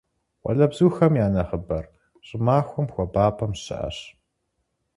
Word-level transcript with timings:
Къуалэбзухэм 0.41 1.13
я 1.25 1.27
нэхъыбэр 1.33 1.85
щӀымахуэм 2.27 2.87
хуабапӀэм 2.93 3.51
щыӀэщ. 3.61 3.97